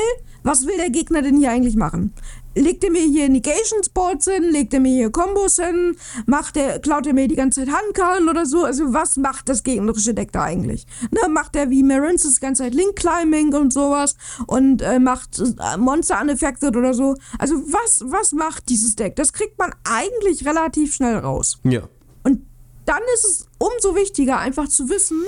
[0.43, 2.13] was will der Gegner denn hier eigentlich machen?
[2.55, 4.43] Legt er mir hier Negation Sports hin?
[4.51, 5.95] Legt er mir hier Kombos hin?
[6.25, 8.63] Macht er, klaut er mir die ganze Zeit Handkarten oder so?
[8.63, 10.85] Also was macht das gegnerische Deck da eigentlich?
[11.11, 14.15] Ne, macht er wie Marines das ganze Zeit Link Climbing und sowas
[14.47, 17.15] und äh, macht äh, Monster Unaffected oder so?
[17.37, 19.15] Also was, was macht dieses Deck?
[19.15, 21.59] Das kriegt man eigentlich relativ schnell raus.
[21.63, 21.81] Ja.
[22.23, 22.41] Und
[22.85, 25.23] dann ist es umso wichtiger, einfach zu wissen,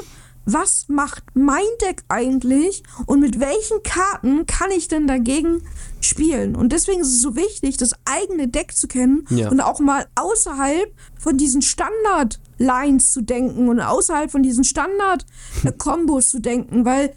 [0.45, 5.61] was macht mein Deck eigentlich und mit welchen Karten kann ich denn dagegen
[5.99, 6.55] spielen?
[6.55, 9.49] Und deswegen ist es so wichtig, das eigene Deck zu kennen ja.
[9.49, 16.39] und auch mal außerhalb von diesen Standard-Lines zu denken und außerhalb von diesen Standard-Kombos zu
[16.39, 17.13] denken, weil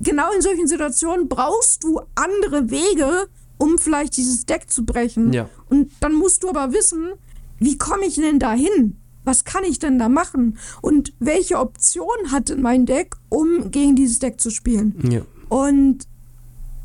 [0.00, 5.32] genau in solchen Situationen brauchst du andere Wege, um vielleicht dieses Deck zu brechen.
[5.32, 5.48] Ja.
[5.70, 7.12] Und dann musst du aber wissen,
[7.58, 8.98] wie komme ich denn da hin?
[9.26, 10.56] Was kann ich denn da machen?
[10.80, 14.94] Und welche Option hat denn mein Deck, um gegen dieses Deck zu spielen?
[15.10, 15.20] Ja.
[15.48, 16.06] Und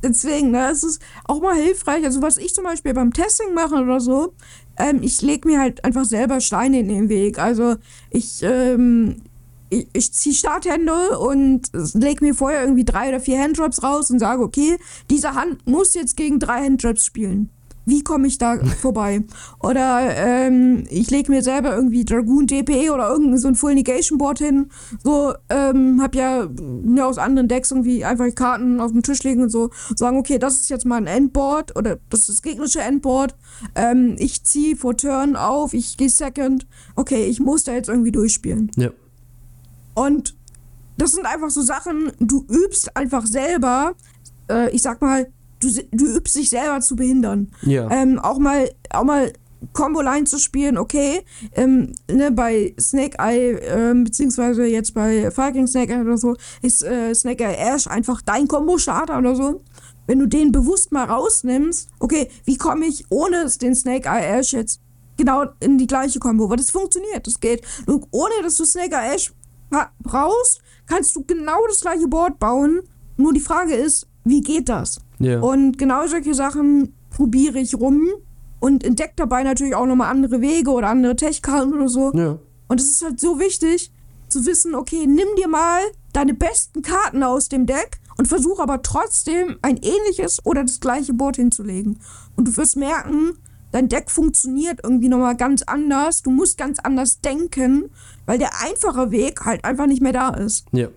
[0.03, 2.03] deswegen, ne, es ist auch mal hilfreich.
[2.03, 4.33] Also, was ich zum Beispiel beim Testing mache oder so,
[4.77, 7.39] ähm, ich lege mir halt einfach selber Steine in den Weg.
[7.39, 7.75] Also,
[8.09, 9.17] ich, ähm,
[9.69, 14.19] ich, ich ziehe Starthände und lege mir vorher irgendwie drei oder vier Handdrops raus und
[14.19, 14.77] sage, okay,
[15.09, 17.49] diese Hand muss jetzt gegen drei Handdrops spielen.
[17.85, 19.23] Wie komme ich da vorbei?
[19.59, 24.17] Oder ähm, ich lege mir selber irgendwie Dragoon DP oder irgendein so ein Full Negation
[24.17, 24.69] Board hin.
[25.03, 29.43] So, ähm, hab ja ne, aus anderen Decks irgendwie einfach Karten auf dem Tisch legen
[29.43, 29.69] und so.
[29.95, 33.35] Sagen, okay, das ist jetzt mal ein Endboard oder das ist das gegnerische Endboard.
[33.75, 36.67] Ähm, ich ziehe vor Turn auf, ich gehe Second.
[36.95, 38.71] Okay, ich muss da jetzt irgendwie durchspielen.
[38.77, 38.89] Ja.
[39.93, 40.35] Und
[40.97, 43.95] das sind einfach so Sachen, du übst einfach selber,
[44.49, 47.51] äh, ich sag mal, du, du übst dich selber zu behindern.
[47.61, 47.89] Ja.
[47.91, 49.31] Ähm, auch mal, auch mal
[49.73, 51.21] Combo-Line zu spielen, okay,
[51.53, 56.83] ähm, ne, bei Snake Eye, ähm, beziehungsweise jetzt bei Falcon Snake Eye oder so, ist
[56.83, 59.61] äh, Snake Eye Ash einfach dein Combo-Starter oder so.
[60.07, 64.51] Wenn du den bewusst mal rausnimmst, okay, wie komme ich ohne den Snake Eye Ash
[64.51, 64.81] jetzt
[65.15, 66.49] genau in die gleiche Combo?
[66.49, 67.63] Weil das funktioniert, das geht.
[67.85, 69.31] Und ohne dass du Snake Eye Ash
[69.99, 72.81] brauchst, kannst du genau das gleiche Board bauen.
[73.15, 74.99] Nur die Frage ist, wie geht das?
[75.23, 75.39] Ja.
[75.39, 78.07] Und genau solche Sachen probiere ich rum
[78.59, 82.11] und entdecke dabei natürlich auch nochmal andere Wege oder andere Tech-Karten oder so.
[82.13, 82.37] Ja.
[82.67, 83.91] Und es ist halt so wichtig
[84.29, 85.81] zu wissen, okay, nimm dir mal
[86.13, 91.13] deine besten Karten aus dem Deck und versuch aber trotzdem ein ähnliches oder das gleiche
[91.13, 91.99] Board hinzulegen.
[92.35, 93.33] Und du wirst merken,
[93.71, 96.21] dein Deck funktioniert irgendwie nochmal ganz anders.
[96.21, 97.89] Du musst ganz anders denken,
[98.25, 100.65] weil der einfache Weg halt einfach nicht mehr da ist.
[100.71, 100.87] Ja.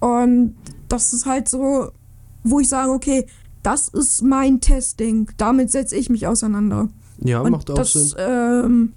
[0.00, 0.56] Und
[0.88, 1.92] das ist halt so,
[2.42, 3.26] wo ich sage, okay,
[3.62, 5.30] das ist mein Testing.
[5.36, 6.88] Damit setze ich mich auseinander.
[7.18, 8.14] Ja, Und macht auch das, Sinn.
[8.18, 8.92] Ähm,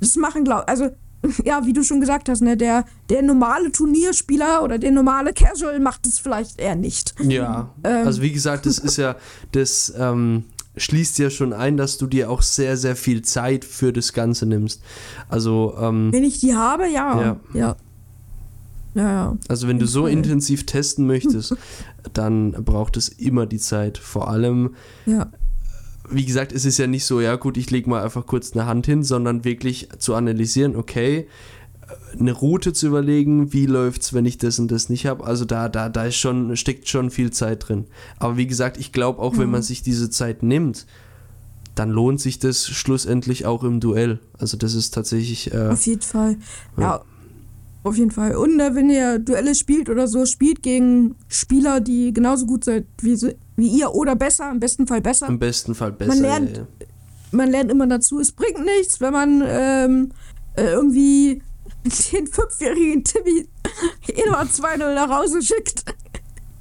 [0.00, 0.90] das machen, glaub, also
[1.44, 5.78] ja, wie du schon gesagt hast, ne, der, der normale Turnierspieler oder der normale Casual
[5.78, 7.14] macht es vielleicht eher nicht.
[7.22, 8.06] Ja, ähm.
[8.06, 9.16] also wie gesagt, das ist ja,
[9.52, 10.44] das ähm,
[10.76, 14.46] schließt ja schon ein, dass du dir auch sehr, sehr viel Zeit für das Ganze
[14.46, 14.82] nimmst.
[15.28, 17.20] Also, ähm, wenn ich die habe, ja.
[17.20, 17.36] Ja.
[17.54, 17.76] ja.
[18.94, 19.38] Ja, ja.
[19.46, 21.54] Also wenn du so intensiv testen möchtest,
[22.12, 23.98] dann braucht es immer die Zeit.
[23.98, 24.74] Vor allem,
[25.06, 25.30] ja.
[26.08, 28.66] wie gesagt, es ist ja nicht so, ja gut, ich lege mal einfach kurz eine
[28.66, 31.26] Hand hin, sondern wirklich zu analysieren, okay,
[32.18, 35.24] eine Route zu überlegen, wie läuft es, wenn ich das und das nicht habe.
[35.24, 37.86] Also da, da, da ist schon, steckt schon viel Zeit drin.
[38.18, 39.38] Aber wie gesagt, ich glaube auch, mhm.
[39.38, 40.86] wenn man sich diese Zeit nimmt,
[41.74, 44.18] dann lohnt sich das schlussendlich auch im Duell.
[44.38, 45.52] Also das ist tatsächlich.
[45.54, 46.36] Äh, Auf jeden Fall.
[46.76, 46.82] ja.
[46.82, 47.04] ja
[47.82, 48.36] auf jeden Fall.
[48.36, 53.18] Und wenn ihr Duelle spielt oder so, spielt gegen Spieler, die genauso gut sind wie,
[53.56, 55.28] wie ihr oder besser, im besten Fall besser.
[55.28, 56.12] Im besten Fall besser.
[56.12, 56.66] Man lernt, ja.
[57.32, 58.20] man lernt immer dazu.
[58.20, 60.12] Es bringt nichts, wenn man ähm,
[60.56, 61.42] äh, irgendwie
[62.12, 63.48] den fünfjährigen Timmy
[64.26, 65.84] nur 2-0 nach Hause schickt.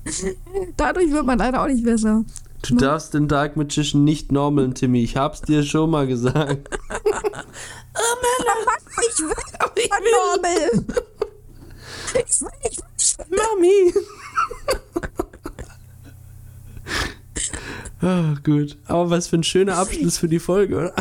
[0.78, 2.24] Dadurch wird man leider auch nicht besser.
[2.68, 5.02] Du darfst den Dark Magician nicht normaln, Timmy.
[5.02, 6.70] Ich hab's dir schon mal gesagt.
[7.96, 8.78] oh Mann,
[9.10, 10.12] ich will aber ich will.
[10.12, 10.72] normal.
[12.28, 13.38] Ich will, ich will, ich will.
[13.38, 13.94] Mami.
[18.02, 18.78] Ah, gut.
[18.88, 20.94] Aber was für ein schöner Abschluss für die Folge, oder?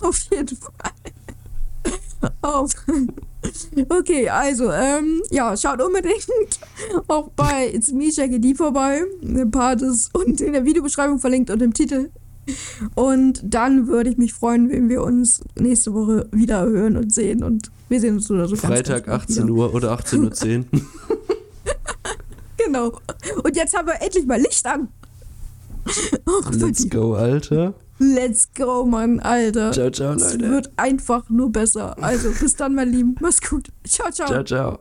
[0.00, 0.92] Auf jeden Fall.
[2.42, 2.72] Auf.
[3.88, 6.26] Okay, also, ähm, ja, schaut unbedingt
[7.06, 9.04] auch bei It's Me Jackie D vorbei.
[9.22, 12.10] Ein Part ist unten in der Videobeschreibung verlinkt und im Titel.
[12.94, 17.42] Und dann würde ich mich freuen, wenn wir uns nächste Woche wieder hören und sehen.
[17.42, 19.54] Und wir sehen uns oder so Freitag 18 wieder.
[19.54, 20.64] Uhr oder 18.10 Uhr.
[22.56, 23.00] genau.
[23.42, 24.88] Und jetzt haben wir endlich mal Licht an.
[26.52, 27.74] Let's go, Alter.
[27.98, 29.72] Let's go, Mann, Alter.
[29.72, 30.24] Ciao, ciao, Leute.
[30.24, 31.96] Es wird einfach nur besser.
[32.00, 33.16] Also, bis dann, mein Lieben.
[33.20, 33.68] Mach's gut.
[33.84, 34.28] Ciao, ciao.
[34.28, 34.78] Ciao, ciao.